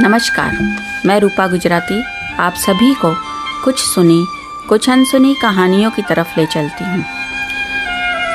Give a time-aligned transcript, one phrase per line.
[0.00, 0.58] नमस्कार,
[1.06, 2.02] मैं रूपा गुजराती,
[2.38, 3.10] आप सभी को
[3.64, 4.26] कुछ सुनी,
[4.68, 7.04] कुछ अनसुनी कहानियों की तरफ़ ले चलती हूँ।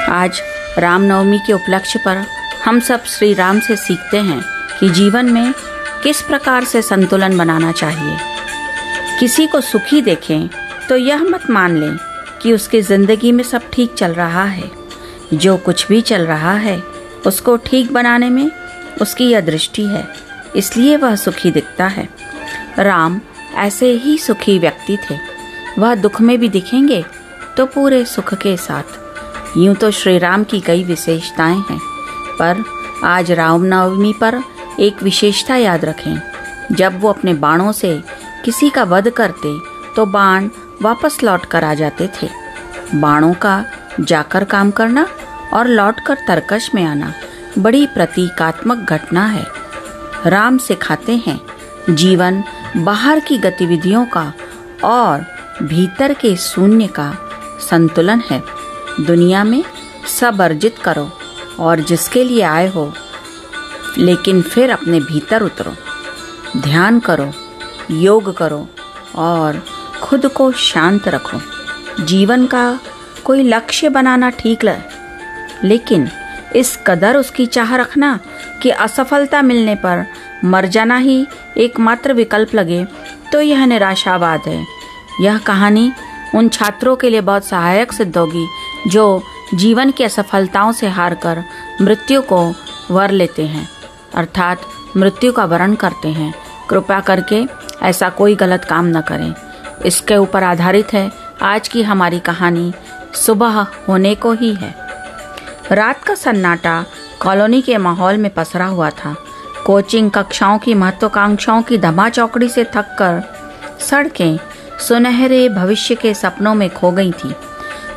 [0.09, 0.41] आज
[0.77, 2.17] रामनवमी के उपलक्ष्य पर
[2.65, 4.41] हम सब श्री राम से सीखते हैं
[4.79, 5.53] कि जीवन में
[6.03, 8.17] किस प्रकार से संतुलन बनाना चाहिए।
[9.19, 10.47] किसी को सुखी देखें
[10.89, 11.95] तो यह मत मान लें
[12.41, 14.69] कि उसकी ज़िंदगी में सब ठीक चल रहा है।
[15.33, 16.77] जो कुछ भी चल रहा है,
[17.27, 18.49] उसको ठीक बनाने में
[19.01, 20.07] उसकी यह दृष्टि है।
[20.55, 22.07] इसलिए वह सुखी दिखता है।
[22.79, 23.19] राम
[23.55, 25.17] ऐसे ही सुखी व्यक्ति थे।
[25.79, 27.03] वह दुख में भी दिखेंगे
[27.57, 31.79] तो पूरे सुख के साथ। यूँ तो श्री राम की कई विशेषताएँ हैं,
[32.39, 32.63] पर
[33.05, 34.41] आज रामनवमी पर
[34.79, 36.15] एक विशेषता याद रखें।
[36.71, 38.01] जब वो अपने बाणों से
[38.45, 39.57] किसी का वध करते
[39.95, 40.49] तो बाण
[40.81, 42.29] वापस लौट कर आ जाते थे।
[42.95, 43.63] बाणों का
[43.99, 45.07] जाकर काम करना
[45.53, 47.13] और लौटकर तरकश में आना
[47.57, 49.45] बड़ी प्रतीकात्मक घटना है।
[50.25, 51.41] राम सिखाते हैं।
[51.89, 52.43] जीवन
[52.77, 54.33] बाहर की गतिविधियों का
[54.83, 55.25] और
[55.63, 57.13] भीतर के शून्य का
[57.69, 58.43] संतुलन है।
[58.99, 59.63] दुनिया में
[60.19, 61.09] सब अर्जित करो
[61.59, 62.93] और जिसके लिए आए हो,
[63.97, 65.73] लेकिन फिर अपने भीतर उतरो।
[66.57, 67.31] ध्यान करो,
[67.91, 68.67] योग करो
[69.15, 69.63] और
[70.01, 71.41] खुद को शांत रखो।
[72.03, 72.79] जीवन का
[73.23, 76.09] कोई लक्ष्य बनाना ठीक लगे लेकिन
[76.55, 78.19] इस कदर उसकी चाह रखना
[78.61, 80.05] कि असफलता मिलने पर
[80.45, 81.25] मर जाना ही
[81.57, 82.85] एकमात्र विकल्प लगे
[83.31, 84.65] तो यह निराशावाद है।
[85.21, 85.91] यह कहानी
[86.35, 88.47] उन छात्रों के लिए बहुत सहायक सिद्ध होगी,
[88.87, 89.23] जो
[89.53, 91.43] जीवन की असफलताओं से हार कर
[91.81, 92.53] मृत्यु को
[92.91, 93.67] वर लेते हैं,
[94.15, 94.61] अर्थात
[94.97, 96.33] मृत्यु का वरण करते हैं।
[96.69, 97.43] कृपया करके
[97.81, 99.33] ऐसा कोई गलत काम न करें।
[99.85, 101.09] इसके ऊपर आधारित है
[101.41, 102.73] आज की हमारी कहानी।
[103.15, 104.82] सुबह होने को ही है।
[105.71, 106.85] रात का सन्नाटा
[107.19, 109.15] कॉलोनी के माहौल में पसरा हुआ था।
[109.65, 113.23] कोचिंग कक्षाओं की महत्वाकांक्षाओं की धमा चौकड़ी से थक कर
[113.79, 114.39] सड़कें
[114.79, 117.35] सुनहरे भविष्य के सपनों में खो गई थी।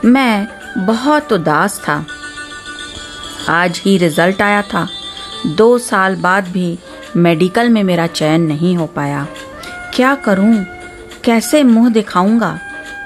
[0.04, 0.48] मैं
[0.78, 2.06] बहुत उदास था।
[3.48, 4.88] आज ही रिज़ल्ट आया था।
[5.46, 6.78] दो साल बाद भी
[7.16, 9.26] मेडिकल में मेरा चयन नहीं हो पाया।
[9.94, 10.66] क्या करूँ?
[11.24, 12.60] कैसे मुँह दिखाऊँगा?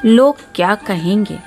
[0.05, 1.39] लोग क्या कहेंगे?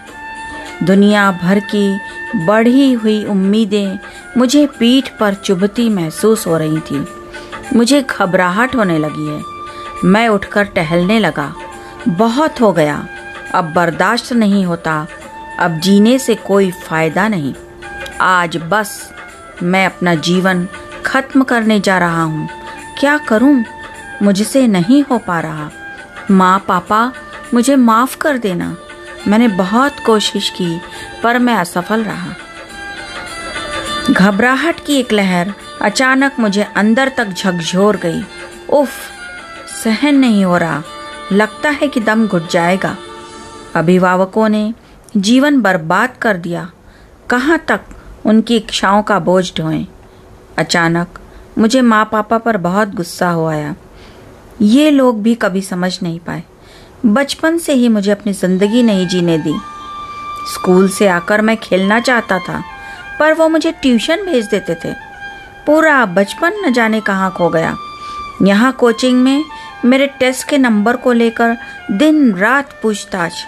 [0.83, 1.99] दुनिया भर की
[2.45, 3.99] बढ़ी हुई उम्मीदें
[4.37, 7.07] मुझे पीठ पर चुभती महसूस हो रही थी।
[7.75, 9.41] मुझे घबराहट होने लगी है।
[10.05, 11.55] मैं उठकर टहलने लगा।
[12.07, 13.07] बहुत हो गया।
[13.55, 15.07] अब बर्दाश्त नहीं होता।
[15.59, 17.53] अब जीने से कोई फ़ायदा नहीं।
[18.21, 19.13] आज बस
[19.63, 20.67] मैं अपना जीवन
[21.05, 22.49] खत्म करने जा रहा हूँ।
[22.99, 23.63] क्या करूँ?
[24.23, 25.71] मुझसे नहीं हो पा रहा।
[26.31, 27.13] माँ पापा
[27.53, 28.77] मुझे माफ़ कर देना।
[29.27, 30.81] मैंने बहुत कोशिश की,
[31.23, 32.33] पर मैं असफल रहा।
[34.11, 38.23] घबराहट की एक लहर अचानक मुझे अंदर तक झकझोर गई।
[38.69, 38.89] उफ,
[39.83, 40.83] सहन नहीं हो रहा।
[41.31, 42.97] लगता है कि दम घुट जाएगा।
[43.75, 44.73] अभिभावकों ने
[45.17, 46.71] जीवन बर्बाद कर दिया।
[47.29, 47.81] कहाँ तक
[48.25, 49.87] उनकी इच्छाओं का बोझ ढोएँ।
[50.57, 51.07] अचानक
[51.57, 53.75] मुझे माँ पापा पर बहुत गुस्सा हो आया।
[54.61, 56.43] ये लोग भी कभी समझ नहीं पाए।
[57.05, 59.53] बचपन से ही मुझे अपनी ज़िंदगी नहीं जीने दी।
[60.53, 62.61] स्कूल से आकर मैं खेलना चाहता था,
[63.19, 64.93] पर वो मुझे ट्यूशन भेज देते थे।
[65.65, 67.75] पूरा बचपन न जाने कहाँ खो गया।
[68.41, 69.43] यहाँ कोचिंग में
[69.85, 71.55] मेरे टेस्ट के नंबर को लेकर
[71.91, 73.45] दिन रात पूछताछ।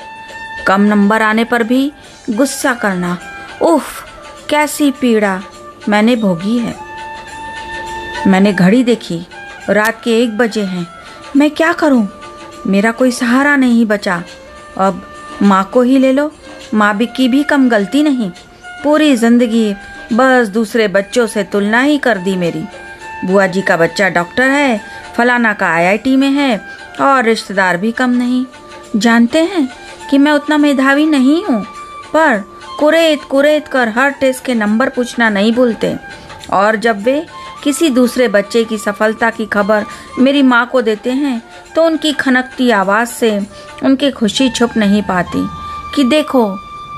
[0.67, 1.91] कम नंबर आने पर भी
[2.29, 3.17] गुस्सा करना,
[3.61, 4.03] उफ,
[4.49, 5.41] कैसी पीड़ा
[5.89, 6.75] मैंने भोगी है।
[8.27, 9.25] मैंने घड़ी देखी,
[9.69, 10.87] रात के एक बजे हैं,
[11.35, 12.07] मैं क्या करूँ?
[12.67, 14.23] मेरा कोई सहारा नहीं बचा।
[14.77, 15.01] अब
[15.41, 16.31] माँ को ही ले लो।
[16.73, 18.29] माँ भी की भी कम गलती नहीं।
[18.83, 19.73] पूरी ज़िंदगी
[20.13, 22.63] बस दूसरे बच्चों से तुलना ही कर दी मेरी।
[23.25, 24.79] बुआ जी का बच्चा डॉक्टर है,
[25.15, 26.57] फलाना का आईआईटी में है
[27.01, 28.45] और रिश्तेदार भी कम नहीं।
[28.95, 29.67] जानते हैं
[30.09, 31.63] कि मैं उतना मेधावी नहीं हूँ,
[32.13, 32.43] पर
[32.79, 35.95] कुरेद कुरेद कर हर टेस्ट के नंबर पूछना नहीं भूलते।
[36.53, 37.25] और जब वे
[37.63, 39.85] किसी दूसरे बच्चे की सफलता की खबर
[40.19, 41.41] मेरी माँ को देते हैं
[41.75, 43.37] तो उनकी खनकती आवाज़ से
[43.83, 45.45] उनकी खुशी छुप नहीं पाती
[45.95, 46.45] कि देखो,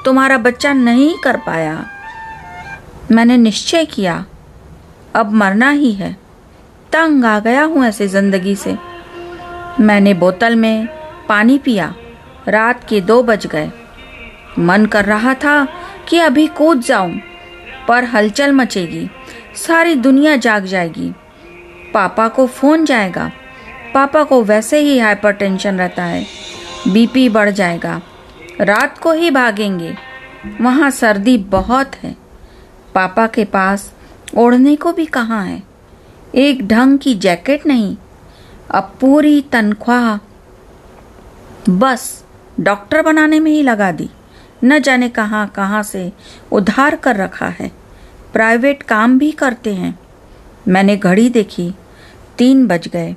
[0.06, 1.86] तुम्हारा बच्चा नहीं कर पाया।
[3.12, 4.26] मैंने निश्चय किया,
[5.16, 6.12] अब मरना ही है।
[6.92, 8.78] तंग आ गया हूँ ऐसे ज़िंदगी से।
[9.80, 10.88] मैंने बोतल में
[11.30, 11.94] पानी पिया,
[12.48, 13.72] रात के दो बज गए।
[14.60, 15.66] मन कर रहा था
[16.08, 17.20] कि अभी कूद जाऊँ,
[17.88, 19.08] पर हलचल मचेगी,
[19.56, 21.12] सारी दुनिया जाग जाएगी।
[21.94, 23.32] पापा को फ़ोन जाएगा
[23.94, 26.26] पापा को वैसे ही हाइपरटेंशन रहता है।
[26.88, 28.02] बीपी बढ़ जाएगा।
[28.62, 29.96] रात को ही भागेंगे।
[30.62, 32.16] वहाँ सर्दी बहुत है।
[32.96, 33.94] पापा के पास
[34.38, 35.64] ओढ़ने को भी कहाँ है?
[36.36, 37.98] एक ढंग की जैकेट नहीं।
[38.72, 40.18] अब पूरी तनख्वाह।
[41.70, 42.26] बस
[42.60, 44.10] डॉक्टर बनाने में ही लगा दी।
[44.64, 46.14] न जाने कहाँ कहाँ से
[46.52, 47.72] उधार कर रखा है।
[48.34, 50.00] प्राइवेट काम भी करते हैं।
[50.68, 51.74] मैंने घड़ी देखी।
[52.38, 53.16] तीन बज गए।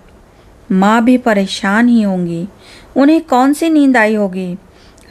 [0.72, 2.48] माँ भी परेशान ही होंगी।
[2.96, 4.56] उन्हें कौन सी नींद आई होगी?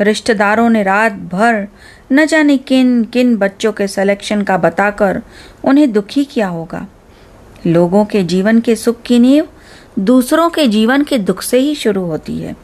[0.01, 1.67] रिश्तेदारों ने रात भर
[2.11, 5.21] न जाने किन किन बच्चों के सिलेक्शन का बताकर
[5.63, 6.87] उन्हें दुखी किया होगा।
[7.67, 9.47] लोगों के जीवन के सुख की नींव
[9.99, 12.55] दूसरों के जीवन के दुख से ही शुरू होती है।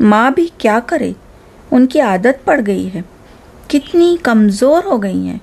[0.00, 1.14] माँ भी क्या करे?
[1.72, 3.04] उनकी आदत पड़ गई है।
[3.70, 5.40] कितनी कमज़ोर हो गई हैं।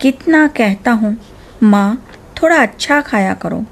[0.00, 1.16] कितना कहता हूँ,
[1.62, 2.06] माँ,
[2.42, 3.64] थोड़ा अच्छा खाया करो।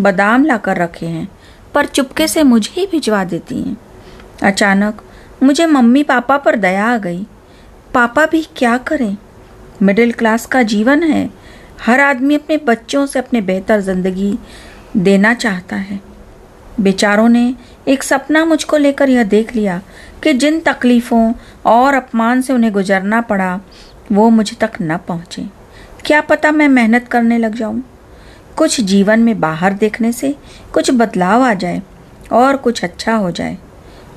[0.00, 1.28] बादाम ला कर रखे हैं।
[1.74, 3.76] पर चुपके से मुझे ही भिजवा देती हैं।
[4.42, 5.02] अचानक
[5.42, 7.26] मुझे मम्मी पापा पर दया आ गई।
[7.94, 9.16] पापा भी क्या करें?
[9.82, 11.30] मिडिल क्लास का जीवन है।
[11.80, 14.38] हर आदमी अपने बच्चों से अपने बेहतर ज़िंदगी
[14.96, 16.00] देना चाहता है।
[16.80, 17.54] बेचारों ने
[17.88, 19.80] एक सपना मुझको लेकर यह देख लिया
[20.22, 21.32] कि जिन तकलीफ़ों
[21.66, 23.60] और अपमान से उन्हें गुजरना पड़ा,
[24.12, 25.46] वो मुझ तक न पहुँचे।
[26.04, 27.82] क्या पता मैं मेहनत करने लग जाऊँ?
[28.56, 30.36] कुछ जीवन में बाहर देखने से
[30.72, 31.82] कुछ बदलाव आ जाए
[32.32, 33.58] और कुछ अच्छा हो जाए।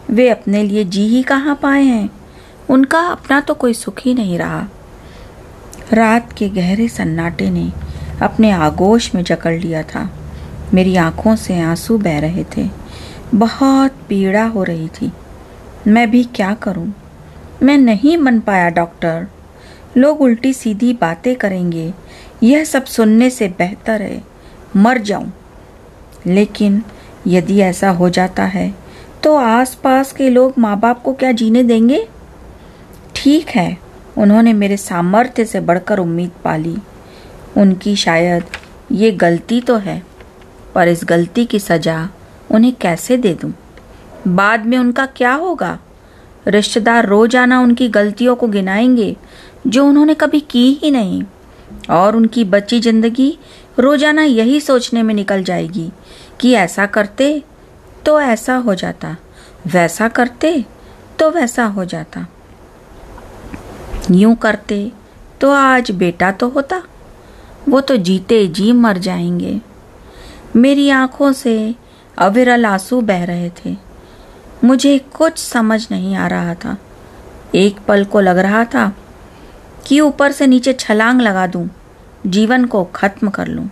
[0.10, 2.10] वे अपने लिए जी ही कहाँ पाए हैं?
[2.70, 4.68] उनका अपना तो कोई सुख ही नहीं रहा।
[5.94, 7.72] रात के गहरे सन्नाटे ने
[8.22, 10.10] अपने आगोश में जकड़ लिया था।
[10.74, 12.70] मेरी आँखों से आँसू बह रहे थे।
[13.36, 15.12] बहुत पीड़ा हो रही थी।
[15.88, 16.94] मैं भी क्या करूँ?
[17.64, 19.28] मैं नहीं मन पाया, डॉक्टर।
[19.98, 21.94] लोग उल्टी सीधी बातें करेंगे।
[22.44, 24.24] यह सब सुनने से बेहतर है।
[24.76, 25.32] मर जाऊँ।
[26.28, 26.82] लेकिन
[27.28, 28.74] यदि ऐसा हो जाता है
[29.24, 32.08] तो आसपास के लोग माँ बाप को क्या जीने देंगे?
[33.16, 33.78] ठीक है,
[34.18, 36.76] उन्होंने मेरे सामर्थ्य से बढ़कर उम्मीद पाली।
[37.58, 38.44] उनकी शायद
[38.92, 40.02] ये गलती तो है,
[40.76, 42.10] पर इस गलती की सजा
[42.52, 43.54] उन्हें कैसे दे दूँ?
[44.28, 45.78] बाद में उनका क्या होगा?
[46.48, 49.16] रिश्तेदार रोज़ाना उनकी गलतियों को गिनाएँगे,
[49.68, 51.24] जो उन्होंने कभी की ही नहीं।
[51.92, 53.38] और उनकी बच्ची ज़िंदगी
[53.80, 55.92] रोज़ाना यही सोचने में निकल जाएगी
[56.42, 57.44] कि ऐसा करते
[58.06, 59.16] तो ऐसा हो जाता,
[59.68, 60.64] वैसा करते
[61.20, 62.26] तो वैसा हो जाता।
[64.12, 64.92] यूँ करते
[65.42, 66.82] तो आज बेटा तो होता,
[67.70, 69.60] वो तो जीते जी मर जाएँगे।
[70.56, 71.76] मेरी आँखों से
[72.18, 73.76] अविरल आँसू बह रहे थे।
[74.64, 76.78] मुझे कुछ समझ नहीं आ रहा था।
[77.56, 78.92] एक पल को लग रहा था
[79.86, 81.68] कि ऊपर से नीचे छलांग लगा दूँ,
[82.28, 83.68] जीवन को खत्म कर लूँ।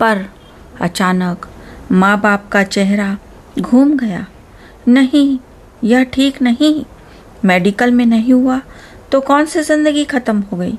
[0.00, 0.24] पर
[0.80, 1.46] अचानक
[1.92, 3.16] माँ बाप का चेहरा
[3.58, 4.26] घूम गया।
[4.88, 5.38] नहीं
[5.84, 6.84] यह ठीक नहीं।
[7.44, 8.60] मेडिकल में नहीं हुआ
[9.12, 10.78] तो कौन सी ज़िंदगी खत्म हो गई?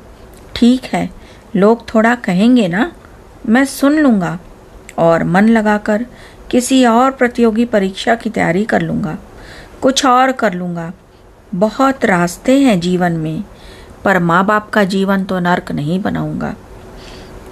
[0.55, 1.09] ठीक है
[1.55, 2.91] लोग थोड़ा कहेंगे ना
[3.45, 4.37] मैं सुन लूँगा
[4.99, 6.05] और मन लगाकर
[6.51, 9.17] किसी और प्रतियोगी परीक्षा की तैयारी कर लूँगा।
[9.81, 10.91] कुछ और कर लूँगा।
[11.55, 13.43] बहुत रास्ते हैं जीवन में।
[14.05, 16.55] पर माँ बाप का जीवन तो नर्क नहीं बनाऊँगा।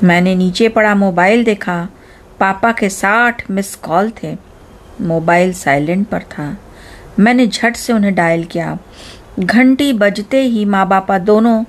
[0.04, 1.88] मैंने नीचे पड़ा मोबाइल देखा।
[2.40, 4.38] पापा के साठ मिस कॉल थे।
[5.02, 6.58] मोबाइल साइलेंट पर था।
[7.20, 8.78] मैंने झट से उन्हें डायल किया।
[9.40, 11.64] घंटी बजते ही माँ बापा दोनों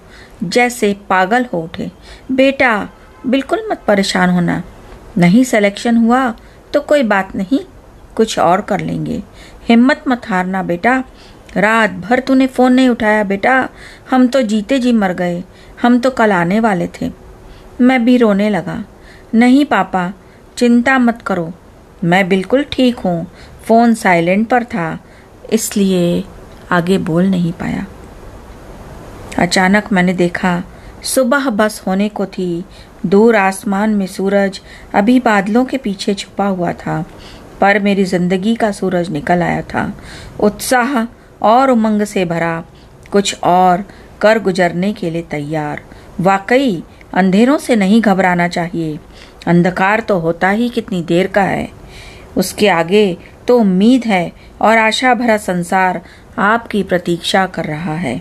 [0.44, 1.90] जैसे पागल हो उठे।
[2.32, 2.88] बेटा,
[3.26, 4.62] बिल्कुल मत परेशान होना।
[5.18, 6.34] नहीं सिलेक्शन हुआ
[6.72, 7.60] तो कोई बात नहीं।
[8.16, 9.22] कुछ और कर लेंगे।
[9.68, 11.04] हिम्मत मत हारना बेटा।
[11.56, 13.68] रात भर तूने फ़ोन नहीं उठाया, बेटा।
[14.10, 15.42] हम तो जीते जी मर गए।
[15.82, 17.10] हम तो कल आने वाले थे।
[17.80, 18.84] मैं भी रोने लगा।
[19.34, 20.12] नहीं, पापा,
[20.56, 21.52] चिंता मत करो।
[22.04, 23.26] मैं बिल्कुल ठीक हूँ।
[23.64, 24.98] फ़ोन साइलेंट पर था,
[25.52, 26.24] इसलिए
[26.72, 27.86] आगे बोल नहीं पाया।
[29.38, 30.62] अचानक मैंने देखा,
[31.04, 32.64] सुबह बस होने को थी।
[33.06, 34.60] दूर आसमान में सूरज
[34.94, 37.04] अभी बादलों के पीछे छुपा हुआ था,
[37.60, 39.92] पर मेरी ज़िंदगी का सूरज निकल आया था।
[40.40, 41.04] उत्साह
[41.42, 42.62] और उमंग से भरा,
[43.12, 43.84] कुछ और
[44.20, 45.82] कर गुजरने के लिए तैयार।
[46.20, 46.82] वाकई,
[47.14, 48.98] अंधेरों से नहीं घबराना चाहिए।
[49.46, 51.68] अंधकार तो होता ही कितनी देर का है।
[52.36, 53.16] उसके आगे
[53.48, 56.00] तो उम्मीद है और आशा भरा संसार
[56.38, 58.20] आपकी प्रतीक्षा कर रहा है।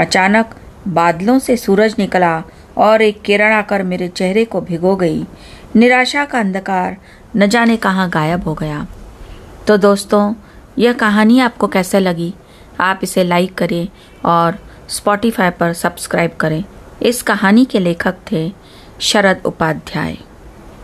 [0.00, 0.54] अचानक
[0.88, 2.42] बादलों से सूरज निकला
[2.76, 5.24] और एक किरण आकर मेरे चेहरे को भिगो गई।
[5.76, 6.96] निराशा का अंधकार
[7.36, 8.86] न जाने कहाँ गायब हो गया।
[9.66, 10.34] तो दोस्तों,
[10.78, 12.34] यह कहानी आपको कैसे लगी?
[12.80, 13.88] आप इसे लाइक करें
[14.24, 14.58] और
[14.88, 16.64] स्पॉटिफाई पर सब्सक्राइब करें।
[17.02, 18.52] इस कहानी के लेखक थे
[19.00, 20.18] शरद उपाध्याय।